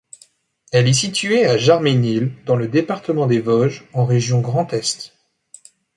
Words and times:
Elle 0.71 0.87
est 0.87 0.93
située 0.93 1.45
à 1.45 1.57
Jarménil, 1.59 2.31
dans 2.47 2.55
le 2.55 2.67
département 2.67 3.27
des 3.27 3.39
Vosges, 3.39 3.85
en 3.93 4.03
région 4.03 4.41
Grand 4.41 4.73
Est. 4.73 5.15